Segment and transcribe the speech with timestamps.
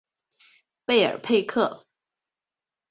[0.83, 1.85] 贝尔佩克。